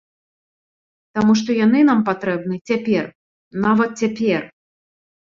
[1.17, 3.05] Таму што яны нам патрэбны цяпер,
[3.67, 4.41] нават цяпер.